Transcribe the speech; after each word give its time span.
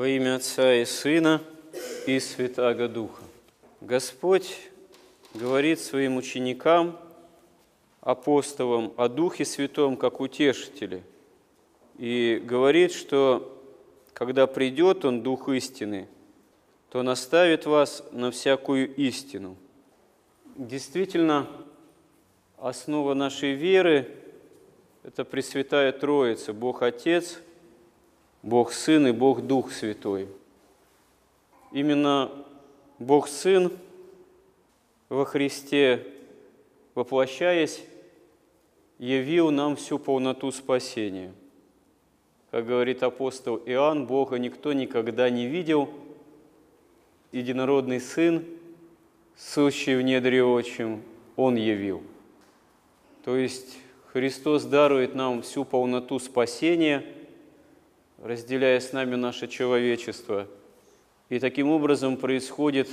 Во 0.00 0.08
имя 0.08 0.36
Отца 0.36 0.76
и 0.76 0.86
Сына 0.86 1.42
и 2.06 2.18
Святаго 2.20 2.88
Духа. 2.88 3.22
Господь 3.82 4.56
говорит 5.34 5.78
своим 5.78 6.16
ученикам, 6.16 6.98
апостолам 8.00 8.94
о 8.96 9.10
Духе 9.10 9.44
Святом 9.44 9.98
как 9.98 10.22
утешителе. 10.22 11.02
И 11.98 12.42
говорит, 12.42 12.94
что 12.94 13.62
когда 14.14 14.46
придет 14.46 15.04
Он, 15.04 15.22
Дух 15.22 15.50
истины, 15.50 16.08
то 16.88 17.02
наставит 17.02 17.66
вас 17.66 18.02
на 18.10 18.30
всякую 18.30 18.94
истину. 18.94 19.54
Действительно, 20.56 21.46
основа 22.56 23.12
нашей 23.12 23.52
веры– 23.52 24.10
это 25.02 25.26
Пресвятая 25.26 25.92
Троица, 25.92 26.54
Бог 26.54 26.80
Отец, 26.80 27.38
Бог 28.42 28.72
Сын 28.72 29.06
и 29.06 29.12
Бог 29.12 29.42
Дух 29.42 29.72
Святой. 29.72 30.28
Именно 31.72 32.30
Бог 32.98 33.28
Сын 33.28 33.70
во 35.08 35.24
Христе, 35.24 36.06
воплощаясь, 36.94 37.84
явил 38.98 39.50
нам 39.50 39.76
всю 39.76 39.98
полноту 39.98 40.52
спасения. 40.52 41.32
Как 42.50 42.66
говорит 42.66 43.02
апостол 43.02 43.56
Иоанн, 43.66 44.06
Бога 44.06 44.36
никто 44.38 44.72
никогда 44.72 45.30
не 45.30 45.46
видел, 45.46 45.88
единородный 47.32 48.00
Сын, 48.00 48.44
сущий 49.36 49.96
в 49.96 50.02
недре 50.02 50.42
отчим, 50.42 51.02
Он 51.36 51.56
явил. 51.56 52.02
То 53.24 53.36
есть 53.36 53.78
Христос 54.12 54.64
дарует 54.64 55.14
нам 55.14 55.42
всю 55.42 55.64
полноту 55.64 56.18
спасения, 56.18 57.04
разделяя 58.22 58.78
с 58.80 58.92
нами 58.92 59.14
наше 59.16 59.48
человечество. 59.48 60.46
И 61.28 61.38
таким 61.38 61.70
образом 61.70 62.16
происходит 62.16 62.88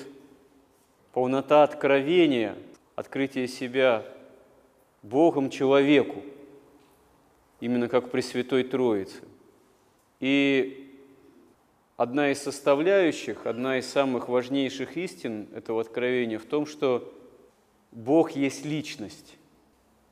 полнота 1.11 1.63
откровения, 1.63 2.55
открытие 2.95 3.47
себя 3.47 4.05
Богом 5.01 5.49
человеку, 5.49 6.21
именно 7.59 7.87
как 7.87 8.11
Пресвятой 8.11 8.63
Троице. 8.63 9.23
И 10.19 10.93
одна 11.95 12.31
из 12.31 12.41
составляющих, 12.41 13.45
одна 13.45 13.79
из 13.79 13.87
самых 13.87 14.29
важнейших 14.29 14.97
истин 14.97 15.47
этого 15.55 15.81
откровения 15.81 16.39
в 16.39 16.45
том, 16.45 16.65
что 16.65 17.13
Бог 17.91 18.31
есть 18.31 18.65
личность 18.65 19.37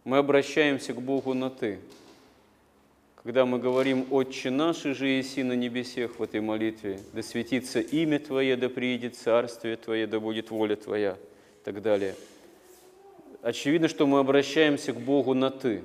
мы 0.06 0.18
обращаемся 0.18 0.94
к 0.94 1.02
Богу 1.02 1.34
на 1.34 1.50
«ты». 1.50 1.80
Когда 3.26 3.44
мы 3.44 3.58
говорим 3.58 4.06
«Отче 4.12 4.52
наш, 4.52 4.84
же 4.84 5.08
еси 5.08 5.42
на 5.42 5.54
небесех» 5.54 6.20
в 6.20 6.22
этой 6.22 6.42
молитве, 6.42 7.00
«Да 7.12 7.24
светится 7.24 7.80
имя 7.80 8.20
Твое, 8.20 8.56
да 8.56 8.70
приидет 8.70 9.16
царствие 9.16 9.78
Твое, 9.78 10.06
да 10.06 10.20
будет 10.20 10.52
воля 10.52 10.76
Твоя» 10.76 11.14
и 11.14 11.66
так 11.66 11.82
далее. 11.82 12.14
Очевидно, 13.42 13.88
что 13.88 14.06
мы 14.06 14.20
обращаемся 14.20 14.94
к 14.94 15.02
Богу 15.02 15.34
на 15.34 15.50
«ты». 15.50 15.82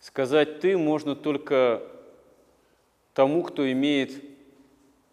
Сказать 0.00 0.60
«ты» 0.60 0.78
можно 0.78 1.14
только 1.14 1.82
тому, 3.12 3.42
кто 3.42 3.70
имеет 3.70 4.12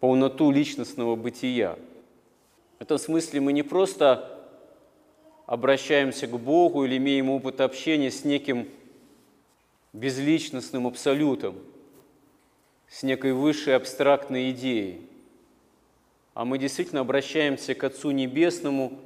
полноту 0.00 0.50
личностного 0.50 1.14
бытия. 1.14 1.76
В 2.78 2.82
этом 2.84 2.96
смысле 2.96 3.42
мы 3.42 3.52
не 3.52 3.62
просто 3.62 4.48
обращаемся 5.44 6.26
к 6.26 6.40
Богу 6.40 6.86
или 6.86 6.96
имеем 6.96 7.28
опыт 7.28 7.60
общения 7.60 8.10
с 8.10 8.24
неким 8.24 8.66
безличностным 9.96 10.86
абсолютом, 10.86 11.56
с 12.88 13.02
некой 13.02 13.32
высшей 13.32 13.74
абстрактной 13.74 14.50
идеей. 14.50 15.08
А 16.34 16.44
мы 16.44 16.58
действительно 16.58 17.00
обращаемся 17.00 17.74
к 17.74 17.82
Отцу 17.82 18.10
Небесному, 18.10 19.00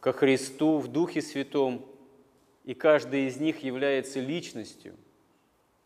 ко 0.00 0.12
Христу 0.12 0.78
в 0.78 0.88
Духе 0.88 1.22
Святом, 1.22 1.84
и 2.64 2.74
каждый 2.74 3.26
из 3.26 3.38
них 3.38 3.62
является 3.62 4.20
личностью, 4.20 4.94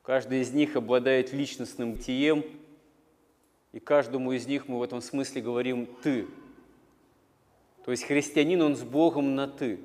каждый 0.03 0.41
из 0.41 0.53
них 0.53 0.77
обладает 0.77 1.33
личностным 1.33 1.97
тием, 1.97 2.45
и 3.73 3.79
каждому 3.79 4.33
из 4.33 4.47
них 4.47 4.69
мы 4.69 4.79
в 4.79 4.83
этом 4.83 5.01
смысле 5.01 5.41
говорим 5.41 5.87
«ты», 6.03 6.27
то 7.85 7.91
есть 7.91 8.05
христианин, 8.05 8.63
он 8.63 8.77
с 8.77 8.83
Богом 8.83 9.35
на 9.35 9.47
«ты». 9.47 9.79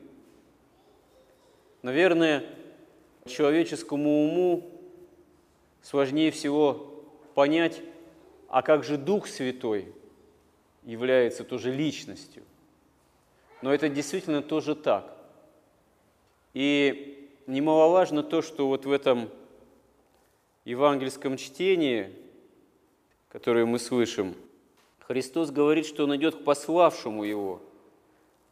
Наверное, 1.81 2.46
человеческому 3.25 4.25
уму 4.25 4.72
сложнее 5.81 6.31
всего 6.31 7.03
понять, 7.35 7.81
а 8.47 8.62
как 8.62 8.84
же 8.84 8.97
Дух 8.97 9.28
Святой 9.28 9.94
является 10.84 11.44
тоже 11.44 11.72
личностью. 11.72 12.44
Но 13.62 13.74
это 13.74 13.90
действительно 13.90 14.41
тоже 14.41 14.75
так. 14.75 15.16
И 16.53 17.30
немаловажно 17.46 18.24
то, 18.24 18.41
что 18.41 18.68
вот 18.68 18.85
в 18.85 18.91
этом 18.91 19.30
евангельском 20.66 21.38
чтении, 21.38 22.12
которое 23.30 23.66
мы 23.66 23.80
слышим, 23.80 24.36
Христос 25.00 25.51
говорит, 25.51 25.86
что 25.86 26.06
Он 26.06 26.16
идет 26.16 26.36
к 26.36 26.44
пославшему 26.44 27.24
Его– 27.24 27.62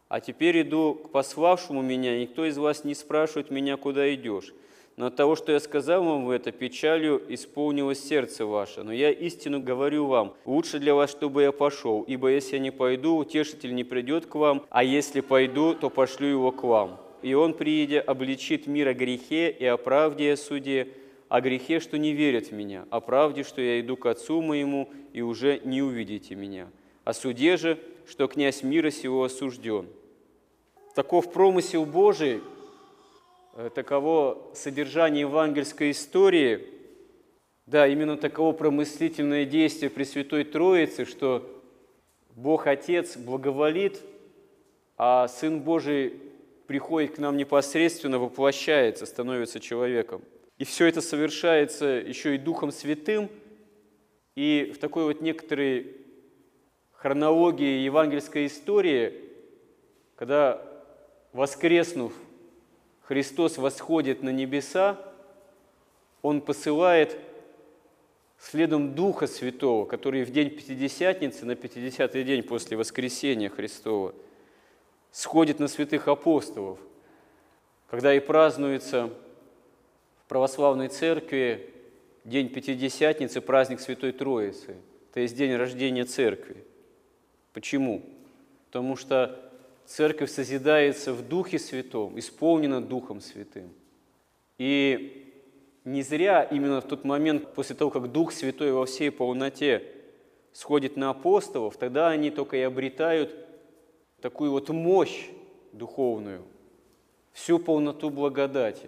а 0.10 0.20
теперь 0.20 0.62
иду 0.62 0.96
к 0.96 1.10
пославшему 1.12 1.82
меня, 1.82 2.20
никто 2.20 2.46
из 2.46 2.58
вас 2.58 2.84
не 2.84 2.96
спрашивает 2.96 3.52
меня, 3.52 3.78
куда 3.78 4.14
идешь. 4.14 4.54
Но 4.98 5.08
от 5.08 5.16
того, 5.16 5.36
что 5.36 5.52
я 5.52 5.60
сказал 5.60 6.04
вам 6.04 6.26
в 6.26 6.32
это, 6.32 6.52
печалью 6.52 7.22
исполнилось 7.30 8.04
сердце 8.04 8.48
ваше. 8.48 8.82
Но 8.82 8.92
я 8.92 9.12
истину 9.12 9.62
говорю 9.62 10.08
вам, 10.08 10.34
лучше 10.46 10.80
для 10.80 10.96
вас, 10.96 11.12
чтобы 11.12 11.44
я 11.44 11.52
пошел, 11.52 12.02
ибо 12.02 12.30
если 12.30 12.56
я 12.56 12.60
не 12.60 12.72
пойду, 12.72 13.16
утешитель 13.16 13.76
не 13.76 13.84
придет 13.84 14.26
к 14.26 14.34
вам, 14.34 14.66
а 14.72 14.84
если 14.84 15.22
пойду, 15.22 15.76
то 15.76 15.92
пошлю 15.92 16.28
его 16.28 16.52
к 16.52 16.64
вам. 16.64 17.00
И 17.22 17.36
он, 17.36 17.54
приедя, 17.54 18.02
обличит 18.02 18.66
мир 18.66 18.88
о 18.88 18.94
грехе 18.96 19.52
и 19.52 19.66
о 19.66 19.78
правде 19.78 20.30
и 20.30 20.30
о 20.30 20.38
суде, 20.38 20.88
о 21.30 21.42
грехе, 21.42 21.80
что 21.80 22.00
не 22.00 22.14
верят 22.14 22.48
в 22.48 22.52
меня, 22.54 22.86
о 22.90 23.00
правде, 23.00 23.44
что 23.44 23.62
я 23.62 23.80
иду 23.80 23.98
к 23.98 24.06
Отцу 24.08 24.42
моему, 24.42 24.90
и 25.14 25.22
уже 25.22 25.62
не 25.64 25.84
увидите 25.84 26.34
меня, 26.34 26.70
о 27.04 27.14
суде 27.14 27.58
же, 27.58 27.78
что 28.08 28.28
князь 28.28 28.64
мира 28.64 28.90
сего 28.90 29.24
осужден. 29.24 29.88
Таков 30.96 31.32
промысел 31.32 31.86
Божий, 31.86 32.42
э, 33.54 33.70
таково 33.74 34.50
содержание 34.56 35.22
евангельской 35.22 35.92
истории, 35.92 36.68
да, 37.66 37.88
именно 37.88 38.18
таково 38.18 38.54
промыслительное 38.54 39.46
действие 39.46 39.90
Пресвятой 39.90 40.46
Троицы, 40.46 41.06
что 41.06 41.62
Бог 42.34 42.66
Отец 42.68 43.18
благоволит, 43.18 44.02
а 44.98 45.28
Сын 45.28 45.60
Божий 45.60 46.14
приходит 46.66 47.16
к 47.16 47.18
нам 47.20 47.36
непосредственно, 47.36 48.20
воплощается, 48.20 49.06
становится 49.06 49.60
человеком. 49.60 50.22
И 50.58 50.64
все 50.64 50.88
это 50.88 51.02
совершается 51.02 51.86
еще 51.86 52.36
и 52.36 52.38
Духом 52.38 52.72
Святым, 52.72 53.30
и 54.36 54.72
в 54.74 54.80
такой 54.80 55.04
вот 55.04 55.22
некоторой 55.22 56.07
хронологии 56.98 57.84
евангельской 57.84 58.48
истории, 58.48 59.14
когда 60.16 60.62
воскреснув, 61.34 62.14
Христос 63.04 63.58
восходит 63.58 64.22
на 64.22 64.30
небеса, 64.30 65.00
Он 66.22 66.42
посылает 66.42 67.18
следом 68.40 68.96
Духа 68.96 69.28
Святого, 69.28 69.86
который 69.86 70.24
в 70.24 70.32
день 70.32 70.50
Пятидесятницы, 70.50 71.46
на 71.46 71.52
50-й 71.52 72.24
день 72.24 72.44
после 72.44 72.76
воскресения 72.76 73.50
Христова, 73.50 74.14
сходит 75.12 75.60
на 75.60 75.68
святых 75.68 76.08
апостолов, 76.08 76.80
когда 77.90 78.14
и 78.14 78.20
празднуется 78.20 79.10
в 80.24 80.28
православной 80.28 80.90
церкви 80.90 81.74
день 82.26 82.50
Пятидесятницы, 82.50 83.40
праздник 83.40 83.80
Святой 83.80 84.12
Троицы, 84.12 84.76
то 85.14 85.20
есть 85.20 85.36
день 85.36 85.56
рождения 85.56 86.04
церкви. 86.04 86.66
Почему? 87.58 88.04
Потому 88.68 88.96
что 88.96 89.36
церковь 89.84 90.30
созидается 90.30 91.12
в 91.12 91.28
Духе 91.28 91.58
Святом, 91.58 92.20
исполнена 92.20 92.84
Духом 92.84 93.20
Святым. 93.20 93.74
И 94.60 95.34
не 95.84 96.04
зря 96.04 96.44
именно 96.44 96.82
в 96.82 96.88
тот 96.88 97.04
момент, 97.04 97.56
после 97.56 97.76
того, 97.76 97.90
как 97.90 98.12
Дух 98.12 98.32
Святой 98.32 98.72
во 98.74 98.86
всей 98.86 99.10
полноте 99.10 99.92
сходит 100.52 100.98
на 100.98 101.10
апостолов, 101.10 101.78
тогда 101.78 102.10
они 102.10 102.30
только 102.30 102.58
и 102.58 102.62
обретают 102.62 103.36
такую 104.22 104.52
вот 104.52 104.70
мощь 104.70 105.26
духовную, 105.74 106.44
всю 107.32 107.58
полноту 107.58 108.12
благодати, 108.12 108.88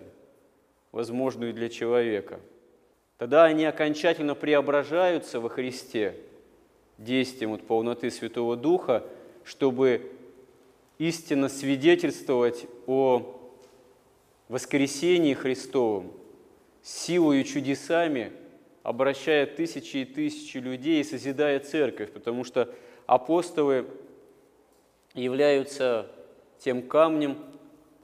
возможную 0.91 1.55
для 1.55 1.69
человека. 1.69 2.39
Тогда 3.17 3.45
они 3.45 3.65
окончательно 3.65 4.35
преображаются 4.35 5.39
во 5.39 5.49
Христе 5.49 6.15
действием 6.99 7.51
вот 7.51 7.65
полноты 7.65 8.11
Святого 8.11 8.55
Духа, 8.55 9.03
чтобы 9.43 10.11
истинно 10.99 11.49
свидетельствовать 11.49 12.67
о 12.85 13.35
воскресении 14.47 15.33
Христовом, 15.33 16.11
силою 16.83 17.43
чудесами 17.43 18.31
обращая 18.83 19.45
тысячи 19.45 19.97
и 19.97 20.05
тысячи 20.05 20.57
людей 20.57 21.01
и 21.01 21.03
созидая 21.03 21.59
церковь, 21.59 22.11
потому 22.11 22.43
что 22.43 22.73
апостолы 23.05 23.85
являются 25.13 26.07
тем 26.59 26.81
камнем, 26.87 27.37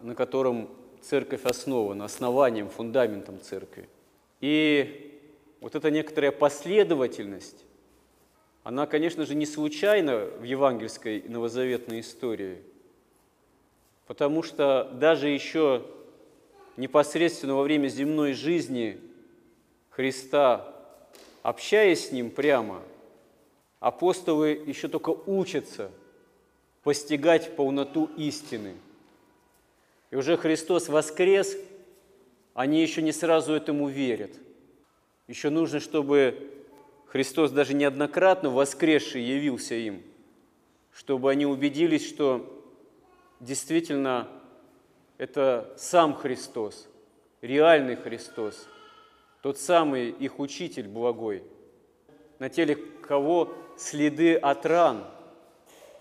на 0.02 0.14
котором 0.14 0.70
церковь 1.02 1.44
основана, 1.44 2.06
основанием, 2.06 2.70
фундаментом 2.70 3.40
церкви. 3.42 3.90
И 4.42 5.20
вот 5.60 5.76
эта 5.76 5.90
некоторая 5.90 6.32
последовательность, 6.32 7.65
она, 8.66 8.88
конечно 8.88 9.28
же, 9.28 9.36
не 9.36 9.46
случайна 9.46 10.26
в 10.40 10.42
евангельской 10.42 11.22
новозаветной 11.28 12.00
истории, 12.00 12.64
потому 14.08 14.42
что 14.42 14.90
даже 14.92 15.30
еще 15.30 15.86
непосредственно 16.76 17.54
во 17.54 17.62
время 17.62 17.90
земной 17.90 18.34
жизни 18.34 19.00
Христа, 19.92 20.74
общаясь 21.44 22.08
с 22.08 22.12
Ним 22.12 22.32
прямо, 22.32 22.82
апостолы 23.80 24.60
еще 24.66 24.88
только 24.88 25.12
учатся 25.12 25.92
постигать 26.82 27.56
полноту 27.56 28.10
истины. 28.18 28.74
И 30.10 30.16
уже 30.16 30.38
Христос 30.38 30.90
воскрес, 30.90 31.56
они 32.56 32.82
еще 32.82 33.04
не 33.04 33.12
сразу 33.12 33.54
этому 33.54 33.90
верят. 33.90 34.32
Еще 35.28 35.52
нужно, 35.52 35.80
чтобы 35.80 36.55
Христос 37.16 37.52
даже 37.52 37.74
неоднократно 37.74 38.50
воскресший 38.50 39.24
явился 39.24 39.74
им, 39.74 40.04
чтобы 40.92 41.32
они 41.32 41.46
убедились, 41.46 42.06
что 42.06 42.62
действительно 43.40 44.28
это 45.18 45.74
сам 45.78 46.14
Христос, 46.14 46.90
реальный 47.42 47.96
Христос, 47.96 48.68
тот 49.42 49.58
самый 49.58 50.10
их 50.10 50.40
учитель 50.40 50.90
благой, 50.90 51.46
на 52.40 52.50
теле 52.50 52.76
кого 52.76 53.56
следы 53.78 54.36
от 54.36 54.66
ран, 54.66 55.06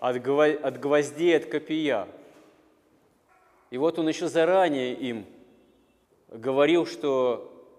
от 0.01 0.21
гвоздей, 0.21 1.37
от 1.37 1.47
копия. 1.47 2.09
И 3.71 3.79
вот 3.79 4.01
он 4.01 4.09
еще 4.09 4.27
заранее 4.27 4.95
им 4.95 5.27
говорил, 6.27 6.87
что 6.87 7.73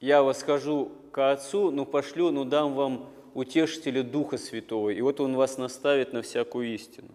я 0.00 0.22
восхожу 0.22 0.92
к 1.12 1.30
Отцу, 1.30 1.70
но 1.70 1.84
пошлю, 1.84 2.30
но 2.30 2.44
дам 2.44 2.74
вам 2.74 3.10
утешителя 3.34 4.02
Духа 4.02 4.38
Святого. 4.38 4.90
И 4.90 5.00
вот 5.02 5.20
Он 5.20 5.36
вас 5.36 5.58
наставит 5.58 6.12
на 6.12 6.22
всякую 6.22 6.74
истину. 6.74 7.08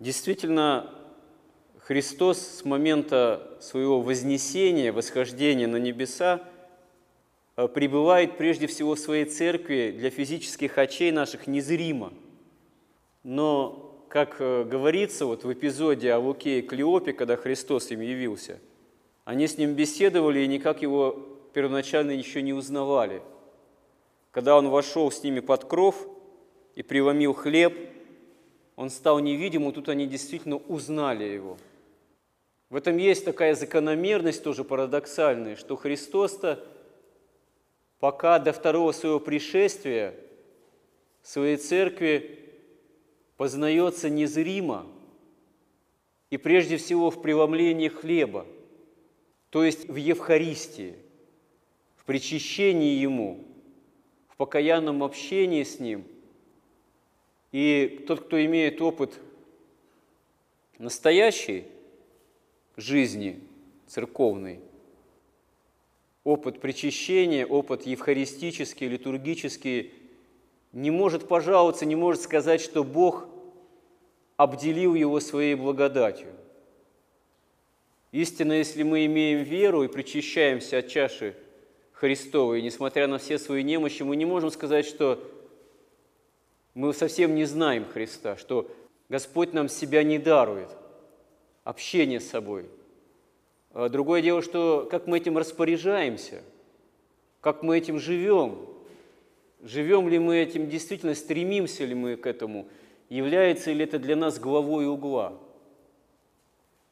Действительно, 0.00 0.92
Христос 1.78 2.38
с 2.38 2.64
момента 2.64 3.56
своего 3.60 4.00
вознесения, 4.00 4.92
восхождения 4.92 5.68
на 5.68 5.76
небеса, 5.76 6.42
э, 7.56 7.68
пребывает 7.68 8.36
прежде 8.36 8.66
всего 8.66 8.96
в 8.96 8.98
своей 8.98 9.24
церкви 9.24 9.94
для 9.96 10.10
физических 10.10 10.76
очей 10.78 11.12
наших 11.12 11.46
незримо. 11.46 12.12
Но, 13.22 14.04
как 14.08 14.36
э, 14.40 14.64
говорится 14.64 15.26
вот 15.26 15.44
в 15.44 15.52
эпизоде 15.52 16.12
о 16.12 16.18
Луке 16.18 16.58
и 16.58 16.62
Клеопе, 16.62 17.12
когда 17.12 17.36
Христос 17.36 17.90
им 17.92 18.00
явился, 18.00 18.58
они 19.24 19.46
с 19.46 19.56
ним 19.56 19.74
беседовали 19.74 20.40
и 20.40 20.46
никак 20.48 20.82
его 20.82 21.38
первоначально 21.52 22.10
еще 22.10 22.42
не 22.42 22.52
узнавали. 22.52 23.22
Когда 24.36 24.56
он 24.56 24.68
вошел 24.68 25.10
с 25.10 25.24
ними 25.24 25.40
под 25.40 25.64
кров 25.64 26.06
и 26.76 26.82
преломил 26.82 27.32
хлеб, 27.32 27.74
он 28.76 28.90
стал 28.90 29.18
невидимым, 29.18 29.72
тут 29.72 29.88
они 29.88 30.06
действительно 30.06 30.56
узнали 30.56 31.24
его– 31.24 31.56
в 32.68 32.74
этом 32.74 32.96
есть 32.96 33.24
такая 33.24 33.54
закономерность 33.54 34.42
тоже 34.42 34.64
парадоксальная, 34.64 35.54
что 35.54 35.76
Христос-то 35.76 36.64
пока 38.00 38.38
до 38.40 38.52
второго 38.52 38.90
своего 38.90 39.20
пришествия 39.20 40.14
своей 41.22 41.58
церкви 41.58 42.40
познается 43.36 44.10
незримо 44.10 44.86
и 46.30 46.36
прежде 46.36 46.76
всего 46.76 47.10
в 47.10 47.22
преломлении 47.22 47.88
хлеба, 47.88 48.46
то 49.50 49.62
есть 49.62 49.88
в 49.88 49.94
Евхаристии, 49.94 50.96
в 51.94 52.04
причащении 52.04 52.98
Ему, 52.98 53.44
в 54.36 54.38
покаянном 54.38 55.02
общении 55.02 55.62
с 55.62 55.80
Ним. 55.80 56.04
И 57.52 58.04
тот, 58.06 58.26
кто 58.26 58.44
имеет 58.44 58.82
опыт 58.82 59.18
настоящий– 60.78 61.64
жизни 62.76 63.40
церковной. 63.86 64.60
Опыт 66.24 66.60
причащения, 66.60 67.46
опыт 67.46 67.86
евхаристический, 67.86 68.88
литургический 68.88 69.94
не 70.72 70.90
может 70.90 71.28
пожаловаться, 71.28 71.86
не 71.86 71.96
может 71.96 72.20
сказать, 72.20 72.60
что 72.60 72.84
Бог 72.84 73.26
обделил 74.36 74.94
его 74.94 75.20
своей 75.20 75.54
благодатью. 75.54 76.28
Истинно, 78.12 78.52
если 78.52 78.82
мы 78.82 79.06
имеем 79.06 79.42
веру 79.42 79.84
и 79.84 79.88
причащаемся 79.88 80.78
от 80.78 80.88
чаши 80.88 81.34
Христовой, 81.96 82.62
несмотря 82.62 83.06
на 83.06 83.18
все 83.18 83.38
свои 83.38 83.62
немощи, 83.62 84.02
мы 84.02 84.16
не 84.16 84.24
можем 84.24 84.50
сказать, 84.50 84.86
что 84.86 85.18
мы 86.74 86.92
совсем 86.92 87.34
не 87.34 87.44
знаем 87.44 87.86
Христа, 87.86 88.36
что 88.36 88.70
Господь 89.08 89.52
нам 89.52 89.68
себя 89.68 90.02
не 90.02 90.18
дарует– 90.18 90.70
общение 91.64 92.20
с 92.20 92.28
собой. 92.28 92.66
А 93.72 93.88
другое 93.88 94.22
дело, 94.22 94.40
что 94.40 94.86
как 94.90 95.06
мы 95.06 95.16
этим 95.16 95.36
распоряжаемся, 95.36 96.42
как 97.40 97.62
мы 97.62 97.78
этим 97.78 97.98
живем, 97.98 98.68
живем 99.62 100.08
ли 100.08 100.18
мы 100.18 100.36
этим, 100.36 100.68
действительно 100.68 101.14
стремимся 101.14 101.84
ли 101.84 101.94
мы 101.94 102.16
к 102.16 102.26
этому, 102.26 102.68
является 103.08 103.72
ли 103.72 103.84
это 103.84 103.98
для 103.98 104.16
нас 104.16 104.38
главой 104.38 104.86
угла, 104.86 105.32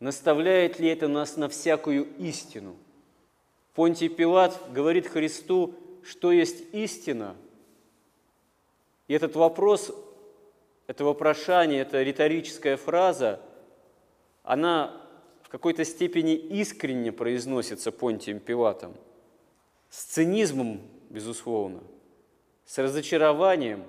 наставляет 0.01 0.81
ли 0.81 0.89
это 0.89 1.09
нас 1.09 1.37
на 1.37 1.49
всякую 1.49 2.09
истину. 2.19 2.75
Понтий 3.75 4.09
Пилат 4.09 4.59
говорит 4.73 5.07
Христу, 5.07 5.75
что 6.03 6.33
есть 6.33 6.65
истина. 6.73 7.37
И 9.09 9.15
этот 9.15 9.37
вопрос, 9.37 9.93
это 10.87 11.05
вопрошание, 11.05 11.81
это 11.83 12.03
риторическая 12.03 12.77
фраза– 12.77 13.41
она 14.45 15.01
в 15.43 15.49
какой-то 15.49 15.85
степени 15.85 16.35
искренне 16.35 17.11
произносится 17.11 17.91
Понтием 17.91 18.39
Пилатом, 18.39 18.95
с 19.89 20.05
цинизмом, 20.05 20.81
безусловно, 21.09 21.83
с 22.67 22.79
разочарованием, 22.79 23.85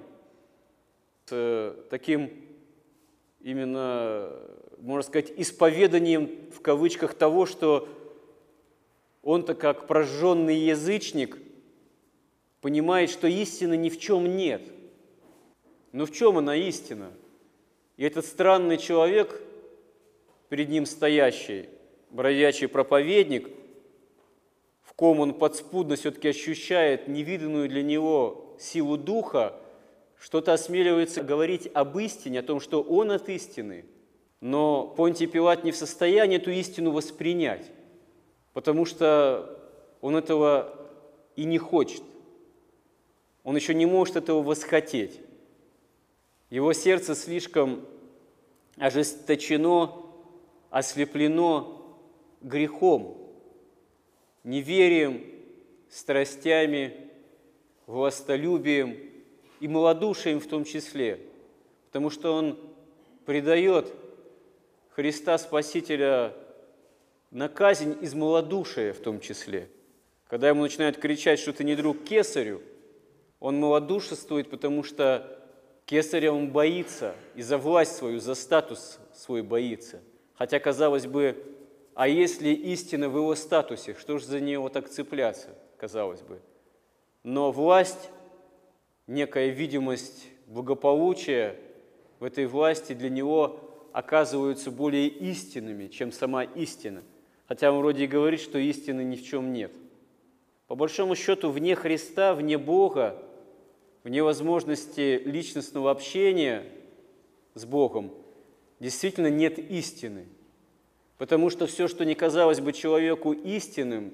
с 1.26 1.32
э, 1.32 1.76
таким 1.90 2.32
именно, 3.42 4.32
можно 4.80 5.04
сказать, 5.04 5.32
исповеданием 5.36 6.50
в 6.52 6.62
кавычках 6.62 7.14
того, 7.14 7.46
что 7.46 7.88
он-то 9.26 9.56
как 9.56 9.88
прожженный 9.88 10.56
язычник 10.56 11.38
понимает, 12.62 13.10
что 13.10 13.28
истины 13.28 13.76
ни 13.76 13.90
в 13.90 14.00
чем 14.00 14.38
нет. 14.38 14.62
Но 15.92 16.06
в 16.06 16.14
чем 16.14 16.38
она 16.38 16.56
истина? 16.56 17.12
И 17.98 18.06
этот 18.06 18.26
странный 18.26 18.78
человек– 18.78 19.42
перед 20.50 20.70
ним 20.70 20.86
стоящий 20.86 21.70
бродячий 22.12 22.68
проповедник, 22.68 23.50
в 24.82 24.94
ком 24.94 25.20
он 25.20 25.34
подспудно 25.34 25.96
все-таки 25.96 26.30
ощущает 26.30 27.08
невиданную 27.08 27.68
для 27.68 27.84
него 27.84 28.56
силу 28.60 28.96
духа, 28.98 29.60
что-то 30.18 30.54
осмеливается 30.54 31.24
говорить 31.24 31.70
об 31.74 31.98
истине, 32.00 32.40
о 32.40 32.44
том, 32.44 32.60
что 32.60 32.82
он 32.82 33.12
от 33.12 33.28
истины. 33.28 33.86
Но 34.40 34.88
Понтий 34.88 35.28
Пилат 35.28 35.64
не 35.64 35.72
в 35.72 35.76
состоянии 35.76 36.38
эту 36.38 36.52
истину 36.52 36.92
воспринять, 36.92 37.72
потому 38.56 38.86
что 38.86 39.54
он 40.00 40.16
этого 40.16 40.74
и 41.36 41.44
не 41.44 41.58
хочет. 41.58 42.02
Он 43.44 43.54
еще 43.58 43.74
не 43.74 43.86
может 43.86 44.16
этого 44.16 44.42
восхотеть. 44.42 45.20
Его 46.50 46.72
сердце 46.72 47.16
слишком 47.16 47.86
ожесточено 48.78 49.92
ослеплено 50.70 51.98
грехом, 52.40 53.18
неверием, 54.46 55.22
страстями, 55.90 56.96
властолюбием 57.88 58.98
и 59.60 59.68
малодушием 59.68 60.40
в 60.40 60.48
том 60.48 60.64
числе, 60.64 61.20
потому 61.88 62.10
что 62.10 62.34
он 62.34 62.58
предает 63.26 63.94
Христа 64.92 65.38
Спасителя 65.38 66.34
на 67.36 67.50
казнь 67.50 67.98
из 68.02 68.14
малодушия 68.14 68.94
в 68.94 69.00
том 69.00 69.20
числе. 69.20 69.70
Когда 70.28 70.50
ему 70.50 70.64
начинают 70.64 70.98
кричать, 70.98 71.40
что 71.40 71.54
ты 71.54 71.64
не 71.64 71.76
друг 71.76 72.04
кесарю, 72.04 72.62
он 73.40 73.60
малодушествует, 73.60 74.50
потому 74.50 74.84
что 74.84 75.40
кесаря 75.86 76.34
он 76.34 76.50
боится, 76.50 77.14
и 77.36 77.42
за 77.44 77.58
власть 77.58 77.96
свою, 77.96 78.20
за 78.20 78.34
статус 78.34 79.00
свой 79.14 79.44
боится– 79.44 80.02
Хотя, 80.38 80.60
казалось 80.60 81.08
бы, 81.08 81.36
а 81.94 82.08
если 82.08 82.50
истина 82.50 83.08
в 83.10 83.16
его 83.16 83.36
статусе, 83.36 83.96
что 83.98 84.18
же 84.18 84.26
за 84.26 84.40
него 84.40 84.70
так 84.70 84.90
цепляться, 84.90 85.50
казалось 85.78 86.22
бы? 86.22 86.42
но 87.24 87.52
власть, 87.52 88.12
некая 89.08 89.48
видимость 89.48 90.28
благополучия 90.46 91.56
в 92.20 92.24
этой 92.24 92.46
власти 92.46 92.94
для 92.94 93.10
него 93.10 93.60
оказываются 93.94 94.70
более 94.70 95.08
истинными, 95.08 95.88
чем 95.88 96.12
сама 96.12 96.44
истина. 96.44 97.02
Хотя 97.48 97.72
он 97.72 97.80
вроде 97.80 98.06
и 98.06 98.08
говорит, 98.08 98.42
что 98.42 98.58
истины 98.58 99.04
ни 99.04 99.16
в 99.16 99.24
чем 99.24 99.54
нет. 99.54 99.72
По 100.68 100.76
большому 100.76 101.16
счету, 101.16 101.52
вне 101.52 101.76
Христа, 101.76 102.34
вне 102.34 102.58
Бога, 102.58 103.22
вне 104.04 104.24
возможности 104.24 105.22
личностного 105.24 105.92
общения 105.92 106.64
с 107.54 107.66
Богом, 107.66 108.12
действительно 108.80 109.30
нет 109.30 109.60
истины. 109.60 110.26
Потому 111.18 111.50
что 111.50 111.68
все, 111.68 111.88
что 111.88 112.04
не 112.04 112.16
казалось 112.16 112.60
бы 112.60 112.74
человеку 112.74 113.32
истинным, 113.32 114.14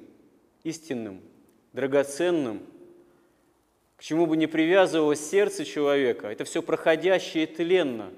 истинным, 0.64 1.22
драгоценным, 1.74 2.62
к 3.96 4.04
чему 4.04 4.26
бы 4.26 4.36
не 4.36 4.48
привязывалось 4.48 5.26
сердце 5.26 5.64
человека, 5.64 6.28
это 6.28 6.44
все 6.44 6.62
проходящее 6.62 7.46
и 7.46 7.48
тленно. 7.48 8.12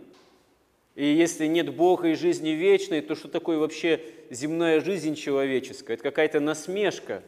И 0.95 1.05
если 1.05 1.47
нет 1.47 1.73
Бога 1.73 2.09
и 2.09 2.15
жизни 2.15 2.49
вечной, 2.49 3.01
то 3.01 3.15
что 3.15 3.27
такое 3.27 3.57
вообще 3.57 4.01
земная 4.29 4.79
жизнь 4.79 5.15
человеческая? 5.15 5.93
Это 5.93 6.03
какая-то 6.03 6.39
насмешка 6.39 7.23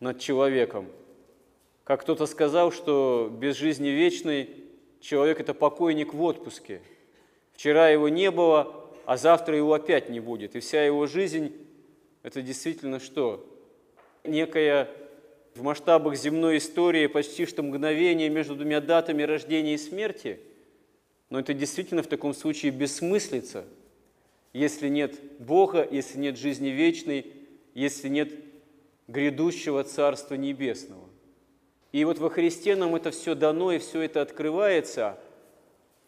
над 0.00 0.18
человеком. 0.18 0.88
Как 1.84 2.02
кто-то 2.02 2.26
сказал, 2.26 2.72
что 2.72 3.30
без 3.32 3.56
жизни 3.56 3.88
вечной 3.88 4.50
человек– 5.00 5.40
это 5.40 5.54
покойник 5.54 6.14
в 6.14 6.22
отпуске. 6.22 6.80
Вчера 7.52 7.88
его 7.90 8.08
не 8.08 8.30
было, 8.30 8.90
а 9.06 9.16
завтра 9.16 9.56
его 9.56 9.72
опять 9.74 10.08
не 10.08 10.20
будет. 10.20 10.56
И 10.56 10.60
вся 10.60 10.84
его 10.84 11.06
жизнь– 11.06 11.52
это 12.22 12.42
действительно 12.42 12.98
что? 12.98 13.46
Некая 14.24 14.88
в 15.54 15.62
масштабах 15.62 16.16
земной 16.16 16.58
истории 16.58 17.06
почти 17.06 17.46
что 17.46 17.62
мгновение 17.62 18.28
между 18.28 18.54
двумя 18.54 18.80
датами 18.80 19.22
рождения 19.22 19.74
и 19.74 19.78
смерти, 19.78 20.40
но 21.30 21.38
это 21.38 21.54
действительно 21.54 22.02
в 22.02 22.08
таком 22.08 22.34
случае 22.34 22.72
бессмыслица, 22.72 23.64
если 24.52 24.88
нет 24.88 25.18
Бога, 25.38 25.86
если 25.88 26.18
нет 26.18 26.36
жизни 26.36 26.68
вечной, 26.68 27.26
если 27.72 28.08
нет 28.08 28.32
грядущего 29.06 29.84
Царства 29.84 30.34
Небесного. 30.34 31.08
И 31.92 32.04
вот 32.04 32.18
во 32.18 32.30
Христе 32.30 32.76
нам 32.76 32.96
это 32.96 33.12
все 33.12 33.34
дано, 33.34 33.72
и 33.72 33.78
все 33.78 34.02
это 34.02 34.22
открывается, 34.22 35.18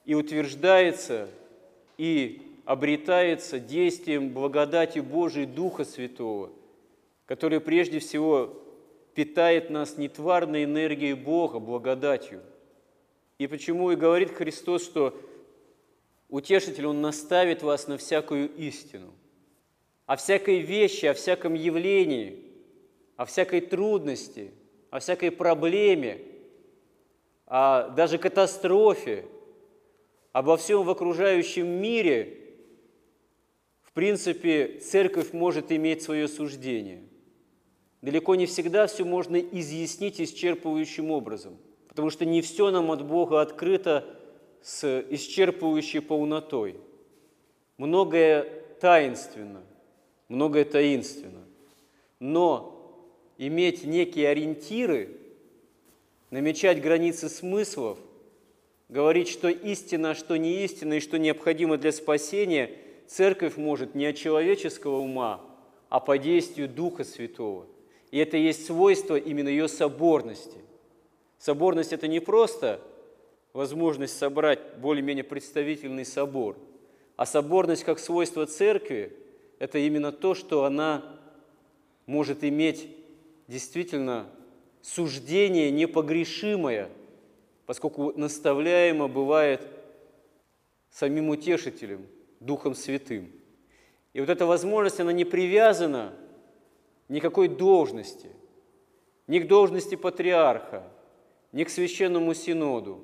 и 0.04 0.14
утверждается, 0.14 1.28
и 1.98 2.42
обретается 2.64 3.60
действием 3.60 4.30
благодати 4.30 4.98
Божией 4.98 5.46
Духа 5.46 5.84
Святого, 5.84 6.50
который 7.26 7.60
прежде 7.60 8.00
всего 8.00 8.60
питает 9.14 9.70
нас 9.70 9.98
не 9.98 10.08
тварной 10.08 10.64
энергией 10.64 11.14
Бога, 11.14 11.58
благодатью. 11.58 12.40
И 13.42 13.48
почему 13.48 13.90
и 13.90 13.96
говорит 13.96 14.30
Христос, 14.30 14.84
что 14.84 15.20
Утешитель, 16.28 16.86
Он 16.86 17.00
наставит 17.00 17.64
вас 17.64 17.88
на 17.88 17.98
всякую 17.98 18.48
истину. 18.54 19.12
О 20.06 20.14
всякой 20.14 20.60
вещи, 20.60 21.06
о 21.06 21.14
всяком 21.14 21.54
явлении, 21.54 22.38
о 23.16 23.24
всякой 23.24 23.62
трудности, 23.62 24.52
о 24.90 25.00
всякой 25.00 25.32
проблеме, 25.32 26.22
о 27.46 27.88
даже 27.88 28.16
катастрофе, 28.16 29.24
обо 30.30 30.56
всем 30.56 30.84
в 30.84 30.90
окружающем 30.90 31.66
мире, 31.66 32.38
в 33.80 33.90
принципе, 33.90 34.78
церковь 34.78 35.32
может 35.32 35.72
иметь 35.72 36.02
свое 36.02 36.28
суждение– 36.28 37.02
далеко 38.02 38.34
не 38.34 38.46
всегда 38.46 38.86
все 38.86 39.04
можно 39.04 39.36
изъяснить 39.36 40.20
исчерпывающим 40.20 41.10
образом, 41.10 41.56
потому 41.92 42.08
что 42.08 42.24
не 42.24 42.40
все 42.40 42.70
нам 42.70 42.90
от 42.90 43.04
Бога 43.04 43.42
открыто 43.42 44.06
с 44.62 45.04
исчерпывающей 45.10 46.00
полнотой. 46.00 46.76
Многое 47.76 48.48
таинственно, 48.80 49.60
многое 50.30 50.64
таинственно. 50.64 51.44
Но 52.18 53.04
иметь 53.36 53.84
некие 53.84 54.30
ориентиры, 54.30 55.18
намечать 56.30 56.80
границы 56.80 57.28
смыслов, 57.28 57.98
говорить, 58.88 59.28
что 59.28 59.50
истина, 59.50 60.12
а 60.12 60.14
что 60.14 60.38
не 60.38 60.64
истина 60.64 60.94
и 60.94 61.00
что 61.00 61.18
необходимо 61.18 61.76
для 61.76 61.92
спасения, 61.92 62.70
церковь 63.06 63.58
может 63.58 63.94
не 63.94 64.06
от 64.06 64.16
человеческого 64.16 64.96
ума, 64.96 65.42
а 65.90 66.00
по 66.00 66.16
действию 66.16 66.70
Духа 66.70 67.04
Святого. 67.04 67.66
И 68.10 68.16
это 68.16 68.38
есть 68.38 68.64
свойство 68.64 69.16
именно 69.16 69.48
ее 69.48 69.68
соборности. 69.68 70.56
Соборность– 71.42 71.92
это 71.92 72.06
не 72.06 72.20
просто 72.20 72.80
возможность 73.52 74.16
собрать 74.16 74.60
более-менее 74.76 75.24
представительный 75.24 76.04
собор, 76.04 76.56
а 77.16 77.26
соборность 77.26 77.82
как 77.82 77.98
свойство 77.98 78.46
церкви– 78.46 79.12
это 79.58 79.78
именно 79.78 80.12
то, 80.12 80.36
что 80.36 80.62
она 80.64 81.02
может 82.06 82.44
иметь 82.44 82.86
действительно 83.48 84.28
суждение 84.82 85.72
непогрешимое, 85.72 86.88
поскольку 87.66 88.12
наставляемо 88.16 89.08
бывает 89.08 89.66
самим 90.90 91.30
утешителем, 91.30 92.06
Духом 92.38 92.76
Святым. 92.76 93.32
И 94.12 94.20
вот 94.20 94.30
эта 94.30 94.46
возможность, 94.46 95.00
она 95.00 95.12
не 95.12 95.24
привязана 95.24 96.14
никакой 97.08 97.48
должности, 97.48 98.28
ни 99.26 99.40
к 99.40 99.48
должности 99.48 99.96
патриарха, 99.96 100.84
ни 101.52 101.64
к 101.64 101.70
священному 101.70 102.34
синоду, 102.34 103.00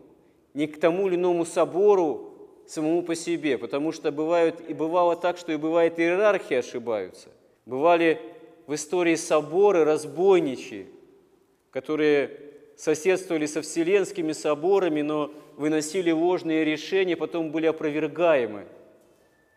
ни 0.55 0.67
к 0.67 0.81
тому 0.81 1.09
или 1.09 1.15
иному 1.15 1.45
собору 1.45 2.35
самому 2.67 3.03
по 3.03 3.15
себе, 3.15 3.59
потому 3.59 3.93
что 3.93 4.11
бывают, 4.11 4.61
и 4.69 4.75
бывало 4.75 5.17
так, 5.17 5.39
что 5.39 5.53
и 5.53 5.57
бывает 5.57 5.99
иерархии 5.99 6.57
ошибаются. 6.57 7.29
Бывали 7.67 8.21
в 8.67 8.75
истории 8.75 9.15
соборы 9.15 9.85
разбойничьи, 9.85 10.87
которые 11.71 12.31
соседствовали 12.77 13.47
со 13.47 13.63
вселенскими 13.63 14.33
соборами, 14.33 15.03
но 15.03 15.33
выносили 15.57 16.11
ложные 16.11 16.65
решения, 16.65 17.17
потом 17.17 17.51
были 17.51 17.67
опровергаемы. 17.67 18.67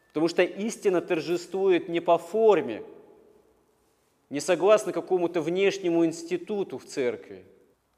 Потому 0.10 0.28
что 0.28 0.44
истина 0.44 1.02
торжествует 1.02 1.88
не 1.88 2.00
по 2.00 2.18
форме, 2.18 2.84
не 4.30 4.40
согласно 4.40 4.92
какому-то 4.92 5.42
внешнему 5.42 6.06
институту 6.06 6.78
в 6.78 6.86
церкви, 6.86 7.44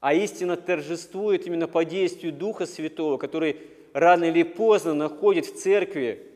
а 0.04 0.12
истина 0.12 0.58
торжествует 0.58 1.46
именно 1.46 1.66
по 1.66 1.82
действию 1.82 2.30
Духа 2.30 2.66
Святого, 2.66 3.16
который 3.16 3.56
рано 3.94 4.24
или 4.24 4.42
поздно 4.42 4.92
находит 4.92 5.46
в 5.46 5.54
церкви 5.58 6.26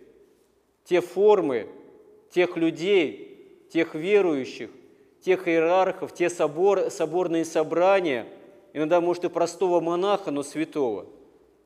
те 0.85 1.03
формы, 1.03 1.69
тех 2.31 2.57
людей, 2.57 3.67
тех 3.71 3.95
верующих, 3.95 4.71
тех 5.21 5.47
иерархов, 5.47 6.15
те 6.15 6.31
собор, 6.31 6.91
соборные 6.91 7.45
собрания, 7.45 8.25
иногда, 8.73 9.03
может, 9.03 9.25
и 9.25 9.29
простого 9.29 9.81
монаха, 9.81 10.31
но 10.31 10.43
святого, 10.43 11.05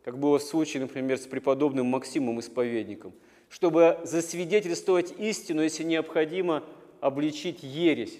как 0.02 0.18
было 0.18 0.40
в 0.40 0.42
случае, 0.42 0.80
например, 0.80 1.18
с 1.18 1.28
преподобным 1.28 1.86
Максимом 1.86 2.40
Исповедником, 2.40 3.12
чтобы 3.48 4.00
засвидетельствовать 4.02 5.14
истину, 5.20 5.62
если 5.62 5.84
необходимо– 5.84 6.64
обличить 7.00 7.62
ересь. 7.62 8.18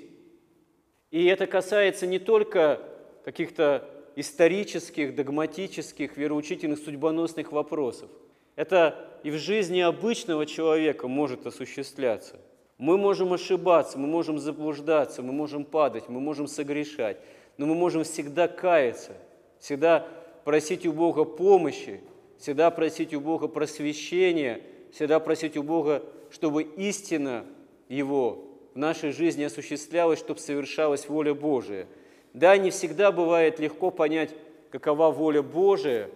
И 1.10 1.24
это 1.24 1.48
касается 1.48 2.06
не 2.06 2.20
только 2.20 2.91
каких-то 3.24 3.88
исторических, 4.16 5.14
догматических, 5.14 6.16
вероучительных, 6.16 6.78
судьбоносных 6.78 7.52
вопросов. 7.52 8.10
Это 8.56 9.08
и 9.22 9.30
в 9.30 9.36
жизни 9.36 9.80
обычного 9.80 10.46
человека 10.46 11.08
может 11.08 11.46
осуществляться. 11.46 12.36
Мы 12.78 12.98
можем 12.98 13.32
ошибаться, 13.32 13.98
мы 13.98 14.08
можем 14.08 14.38
заблуждаться, 14.38 15.22
мы 15.22 15.32
можем 15.32 15.64
падать, 15.64 16.08
мы 16.08 16.20
можем 16.20 16.46
согрешать, 16.46 17.18
но 17.56 17.66
мы 17.66 17.74
можем 17.74 18.04
всегда 18.04 18.48
каяться, 18.48 19.12
всегда 19.60 20.08
просить 20.44 20.84
у 20.86 20.92
Бога 20.92 21.24
помощи, 21.24 22.00
всегда 22.38 22.70
просить 22.70 23.14
у 23.14 23.20
Бога 23.20 23.46
просвещения, 23.46 24.62
всегда 24.92 25.20
просить 25.20 25.56
у 25.56 25.62
Бога, 25.62 26.02
чтобы 26.30 26.64
истина 26.64 27.44
Его 27.88 28.44
в 28.74 28.78
нашей 28.78 29.12
жизни 29.12 29.44
осуществлялась, 29.44 30.18
чтобы 30.18 30.40
совершалась 30.40 31.08
воля 31.08 31.34
Божия. 31.34 31.86
Да, 32.32 32.56
не 32.56 32.70
всегда 32.70 33.12
бывает 33.12 33.58
легко 33.58 33.90
понять, 33.90 34.30
какова 34.70 35.10
воля 35.10 35.42
Божия 35.42 36.08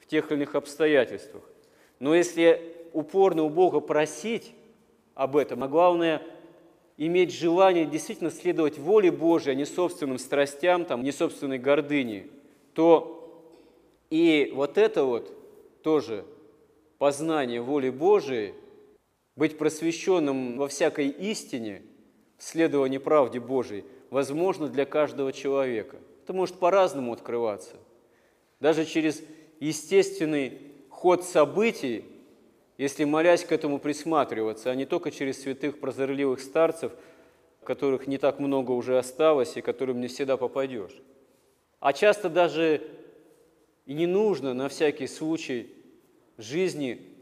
в 0.00 0.06
тех 0.06 0.30
или 0.30 0.38
иных 0.38 0.54
обстоятельствах. 0.54 1.42
Но 1.98 2.14
если 2.14 2.74
упорно 2.92 3.42
у 3.42 3.50
Бога 3.50 3.80
просить 3.80 4.52
об 5.14 5.36
этом, 5.36 5.62
а 5.64 5.68
главное– 5.68 6.22
иметь 6.96 7.32
желание 7.32 7.86
действительно 7.86 8.30
следовать 8.30 8.76
воле 8.76 9.12
Божией, 9.12 9.52
а 9.52 9.54
не 9.54 9.64
собственным 9.64 10.18
страстям, 10.18 10.84
там, 10.84 11.04
не 11.04 11.12
собственной 11.12 11.58
гордыне, 11.58 12.26
то 12.74 13.14
и 14.10 14.50
вот 14.52 14.78
это 14.78 15.04
вот 15.04 15.32
тоже 15.82 16.24
познание 16.98 17.60
воли 17.60 17.90
Божией, 17.90 18.54
быть 19.36 19.56
просвещенным 19.58 20.58
во 20.58 20.66
всякой 20.66 21.08
истине– 21.08 21.82
следование 22.38 23.00
правде 23.00 23.40
Божией 23.40 23.84
возможно 24.10 24.68
для 24.68 24.84
каждого 24.84 25.32
человека. 25.32 25.96
Это 26.24 26.32
может 26.32 26.56
по-разному 26.56 27.12
открываться. 27.12 27.76
Даже 28.60 28.84
через 28.84 29.22
естественный 29.60 30.60
ход 30.88 31.24
событий, 31.24 32.04
если 32.76 33.04
молясь 33.04 33.44
к 33.44 33.52
этому 33.52 33.78
присматриваться, 33.78 34.70
а 34.70 34.74
не 34.74 34.84
только 34.84 35.10
через 35.10 35.42
святых 35.42 35.80
прозорливых 35.80 36.40
старцев, 36.40 36.92
которых 37.64 38.06
не 38.06 38.18
так 38.18 38.38
много 38.38 38.72
уже 38.72 38.98
осталось 38.98 39.56
и 39.56 39.60
которым 39.60 40.00
не 40.00 40.08
всегда 40.08 40.36
попадешь. 40.36 41.02
А 41.80 41.92
часто 41.92 42.30
даже 42.30 42.82
и 43.84 43.92
не 43.92 44.06
нужно 44.06 44.54
на 44.54 44.68
всякий 44.68 45.06
случай 45.06 45.70
жизни 46.38 47.14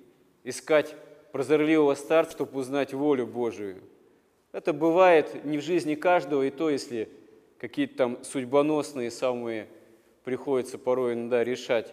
искать 0.45 0.95
прозорливого 1.33 1.95
старца, 1.95 2.33
чтобы 2.33 2.61
узнать 2.61 2.95
волю 2.95 3.27
Божию. 3.27 3.83
Это 4.57 4.73
бывает 4.73 5.45
не 5.45 5.59
в 5.59 5.61
жизни 5.61 5.97
каждого, 5.97 6.43
и 6.43 6.51
то, 6.51 6.71
если 6.71 7.11
какие-то 7.59 7.97
там 7.99 8.25
судьбоносные 8.25 9.11
самые 9.11 9.67
приходится 10.25 10.79
порой 10.79 11.13
иногда 11.13 11.45
решать, 11.45 11.93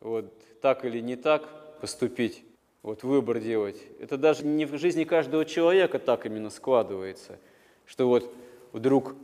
вот 0.00 0.30
так 0.60 0.84
или 0.84 1.00
не 1.00 1.16
так 1.16 1.48
поступить, 1.80 2.44
вот 2.82 3.04
выбор 3.04 3.40
делать. 3.40 3.78
Это 4.00 4.18
даже 4.18 4.44
не 4.44 4.66
в 4.66 4.76
жизни 4.76 5.04
каждого 5.04 5.46
человека 5.46 5.98
так 5.98 6.26
именно 6.26 6.50
складывается, 6.50 7.38
что 7.86 8.06
вот 8.06 8.30
вдруг 8.72 9.16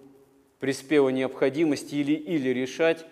приспела 0.58 1.10
необходимость 1.10 1.92
или-или 1.92 2.48
решать, 2.48 3.04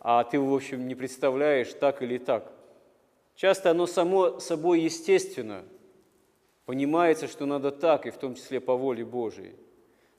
а 0.00 0.24
ты, 0.24 0.40
в 0.40 0.52
общем, 0.52 0.88
не 0.88 0.96
представляешь, 0.96 1.72
так 1.74 2.02
или 2.02 2.18
так. 2.18 2.50
Часто 3.36 3.70
оно 3.70 3.86
само 3.86 4.40
собой 4.40 4.80
естественно 4.80 5.62
понимается, 6.64 7.26
что 7.26 7.46
надо 7.46 7.70
так, 7.70 8.06
и 8.06 8.10
в 8.10 8.16
том 8.16 8.34
числе 8.34 8.60
по 8.60 8.76
воле 8.76 9.04
Божией. 9.04 9.54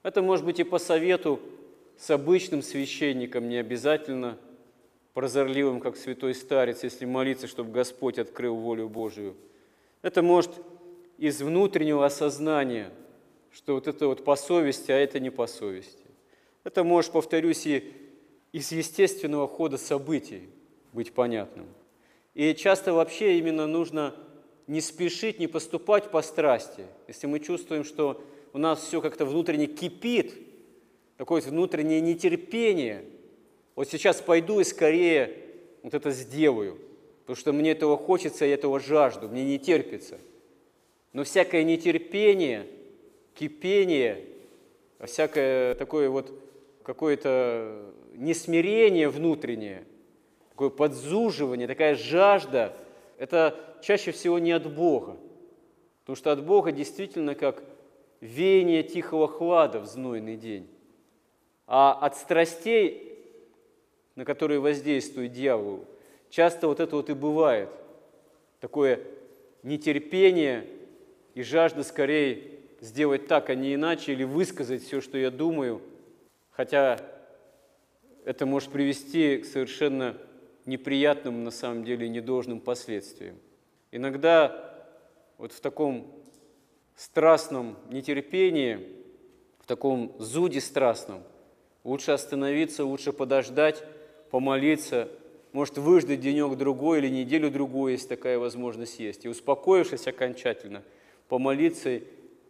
Это 0.04 0.22
может 0.22 0.46
быть 0.46 0.60
и 0.60 0.64
по 0.64 0.80
совету 0.80 1.40
с 1.98 2.10
обычным 2.10 2.62
священником, 2.62 3.48
не 3.48 3.58
обязательно 3.58 4.38
прозорливым, 5.14 5.80
как 5.80 5.96
святой 5.96 6.34
старец, 6.34 6.84
если 6.84 7.06
молиться, 7.06 7.48
чтобы 7.48 7.72
Господь 7.72 8.18
открыл 8.18 8.56
волю 8.56 8.90
Божию. 8.90 9.36
Это 10.02 10.22
может 10.22 10.52
из 11.18 11.42
внутреннего 11.42 12.06
осознания, 12.06 12.92
что 13.52 13.76
вот 13.76 13.88
это 13.88 14.08
вот 14.08 14.26
по 14.26 14.36
совести, 14.36 14.92
а 14.92 14.98
это 14.98 15.20
не 15.20 15.30
по 15.30 15.48
совести. 15.48 16.04
Это 16.64 16.84
может, 16.84 17.12
повторюсь, 17.12 17.66
и 17.68 17.94
из 18.52 18.72
естественного 18.72 19.48
хода 19.48 19.78
событий 19.78 20.50
быть 20.92 21.14
понятным. 21.14 21.68
И 22.34 22.54
часто 22.56 22.94
вообще 22.94 23.38
именно 23.38 23.68
нужно 23.68 24.16
не 24.68 24.82
спешить, 24.82 25.40
не 25.40 25.48
поступать 25.48 26.12
по 26.12 26.22
страсти. 26.22 26.86
Если 27.08 27.28
мы 27.28 27.40
чувствуем, 27.40 27.84
что 27.84 28.22
у 28.54 28.58
нас 28.58 28.84
все 28.84 29.02
как-то 29.02 29.26
внутренне 29.26 29.68
кипит, 29.68 30.34
такое 31.18 31.42
внутреннее 31.42 32.02
нетерпение, 32.02 33.06
вот 33.76 33.90
сейчас 33.90 34.22
пойду 34.22 34.60
и 34.60 34.64
скорее 34.64 35.36
вот 35.82 35.94
это 35.94 36.12
сделаю, 36.12 36.78
потому 37.22 37.36
что 37.36 37.54
мне 37.54 37.72
этого 37.72 37.98
хочется, 37.98 38.46
я 38.46 38.54
этого 38.54 38.80
жажду, 38.80 39.28
мне 39.28 39.44
не 39.44 39.60
терпится. 39.60 40.18
Но 41.12 41.24
всякое 41.24 41.64
нетерпение, 41.64 42.68
кипение, 43.36 44.26
всякое 45.06 45.76
такое 45.76 46.10
вот 46.10 46.32
какое-то 46.84 47.94
несмирение 48.16 49.10
внутреннее, 49.10 49.84
такое 50.50 50.70
подзуживание, 50.70 51.68
такая 51.68 51.96
жажда, 51.96 52.76
это 53.24 53.58
чаще 53.82 54.12
всего 54.12 54.40
не 54.40 54.52
от 54.52 54.72
Бога. 54.74 55.18
Потому 56.02 56.16
что 56.16 56.32
от 56.32 56.44
Бога 56.44 56.72
действительно 56.72 57.36
как 57.36 57.64
веяние 58.20 58.84
тихого 58.84 59.28
хлада 59.28 59.80
в 59.80 59.86
знойный 59.86 60.36
день. 60.36 60.68
А 61.66 61.94
от 61.94 62.18
страстей, 62.18 63.18
на 64.16 64.26
которые 64.26 64.60
воздействует 64.60 65.32
дьявол, 65.32 65.86
часто 66.30 66.68
вот 66.68 66.80
это 66.80 66.96
вот 66.96 67.10
и 67.10 67.14
бывает. 67.14 67.70
Такое 68.60 69.00
нетерпение 69.64 70.68
и 71.34 71.44
жажда 71.44 71.84
скорее 71.84 72.60
сделать 72.82 73.28
так, 73.28 73.50
а 73.50 73.56
не 73.56 73.76
иначе, 73.76 74.12
или 74.12 74.26
высказать 74.26 74.84
все, 74.84 75.00
что 75.00 75.18
я 75.18 75.32
думаю– 75.32 75.82
хотя 76.54 77.00
это 78.26 78.46
может 78.46 78.72
привести 78.72 79.38
к 79.38 79.46
совершенно 79.46 80.18
неприятным, 80.66 81.44
на 81.44 81.52
самом 81.52 81.84
деле, 81.84 82.08
недолжным 82.10 82.60
последствиям. 82.60 83.38
Иногда 83.92 84.74
вот 85.38 85.52
в 85.52 85.60
таком 85.60 86.08
страстном 86.96 87.78
нетерпении, 87.90 88.88
в 89.60 89.66
таком 89.66 90.16
зуде 90.20 90.62
страстном, 90.62 91.24
лучше 91.84 92.12
остановиться, 92.12 92.86
лучше 92.86 93.14
подождать, 93.14 93.84
помолиться, 94.32 95.10
может 95.52 95.78
выждать 95.78 96.22
денек-другой 96.22 97.00
или 97.00 97.10
неделю-другой, 97.10 97.94
если 97.94 98.08
такая 98.08 98.40
возможность 98.40 99.00
есть, 99.00 99.26
и 99.26 99.30
успокоившись 99.30 100.08
окончательно, 100.08 100.84
помолиться 101.28 102.02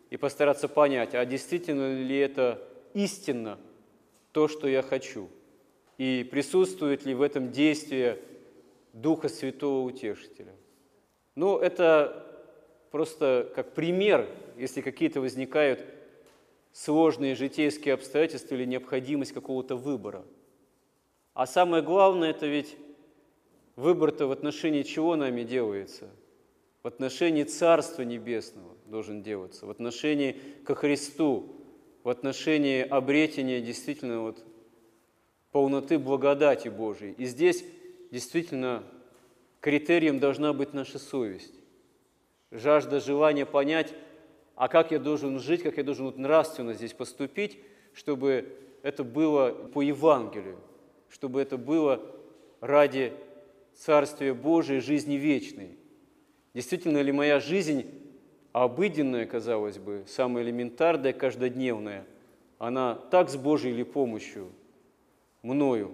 и 0.10 0.17
постараться 0.17 0.67
понять, 0.67 1.13
а 1.13 1.26
действительно 1.26 1.93
ли 2.02 2.17
это 2.17 2.62
истинно 2.93 3.58
то, 4.32 4.47
что 4.47 4.67
я 4.67 4.82
хочу? 4.82 5.28
И 5.98 6.28
присутствует 6.30 7.06
ли 7.06 7.14
в 7.14 7.22
этом 7.22 7.52
действие 7.52 8.20
Духа 8.94 9.30
Святого 9.30 9.86
Утешителя? 9.86 10.54
Ну, 11.36 11.58
это 11.58 12.26
просто 12.92 13.52
как 13.56 13.74
пример, 13.74 14.28
если 14.58 14.82
какие-то 14.82 15.22
возникают 15.22 15.86
сложные 16.72 17.36
житейские 17.36 17.94
обстоятельства 17.94 18.56
или 18.56 18.66
необходимость 18.66 19.32
какого-то 19.32 19.76
выбора. 19.76 20.26
А 21.34 21.48
самое 21.48 21.82
главное, 21.82 22.32
это 22.32 22.46
ведь 22.46 22.76
выбор-то 23.76 24.28
в 24.28 24.32
отношении 24.32 24.84
чего 24.84 25.16
нами 25.16 25.44
делается? 25.44 26.10
В 26.84 26.88
отношении 26.88 27.44
Царства 27.44 28.02
Небесного 28.02 28.76
должен 28.86 29.24
делаться, 29.24 29.66
в 29.66 29.70
отношении 29.70 30.38
ко 30.66 30.76
Христу, 30.76 31.56
в 32.04 32.10
отношении 32.10 32.82
обретения 32.82 33.62
действительно 33.62 34.22
вот 34.22 34.44
полноты 35.54 36.00
благодати 36.00 36.68
Божией. 36.68 37.13
И 37.18 37.26
здесь 37.26 37.63
действительно 38.12 38.84
критерием 39.62 40.20
должна 40.20 40.52
быть 40.52 40.74
наша 40.74 41.00
совесть. 41.00 41.54
Жажда, 42.52 43.00
желание 43.00 43.46
понять, 43.46 43.94
а 44.56 44.68
как 44.68 44.92
я 44.92 45.00
должен 45.00 45.39
жить, 45.39 45.63
как 45.63 45.78
я 45.78 45.84
должен 45.84 46.06
вот 46.08 46.18
нравственно 46.18 46.74
здесь 46.74 46.94
поступить, 46.94 47.60
чтобы 47.94 48.58
это 48.82 49.04
было 49.04 49.52
по 49.52 49.82
Евангелию, 49.82 50.58
чтобы 51.08 51.39
это 51.39 51.58
было 51.58 52.02
ради 52.60 53.13
Царствия 53.76 54.34
Божия, 54.34 54.82
жизни 54.82 55.16
вечной. 55.16 55.78
Действительно 56.54 57.02
ли 57.02 57.12
моя 57.12 57.39
жизнь 57.39 57.86
обыденная, 58.54 59.26
казалось 59.28 59.78
бы, 59.78 60.04
самая 60.08 60.44
элементарная, 60.44 61.13
каждодневная, 61.13 62.06
она 62.58 62.96
так 62.96 63.30
с 63.30 63.36
Божьей 63.36 63.72
или 63.72 63.84
помощью, 63.84 64.52
мною, 65.44 65.92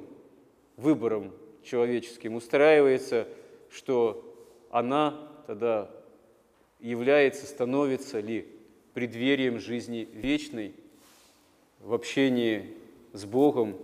выбором 0.77 1.33
человеческим 1.63 2.35
устраивается, 2.35 3.27
что 3.69 4.23
она 4.69 5.27
тогда 5.47 5.89
является, 6.79 7.45
становится 7.45 8.19
ли 8.19 8.47
преддверием 8.93 9.59
жизни 9.59 10.07
вечной 10.13 10.73
в 11.79 11.93
общении 11.93 12.73
с 13.13 13.25
Богом, 13.25 13.75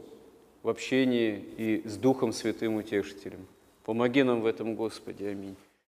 в 0.63 0.69
общении 0.69 1.43
и 1.57 1.87
с 1.87 1.97
Духом 1.97 2.31
Святым 2.31 2.75
Утешителем. 2.75 3.45
Помоги 3.83 4.23
нам 4.23 4.41
в 4.41 4.45
этом, 4.45 4.75
Господи. 4.75 5.23
Аминь. 5.23 5.55